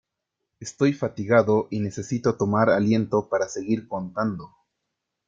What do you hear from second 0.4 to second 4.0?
Estoy fatigado y necesito tomar aliento para seguir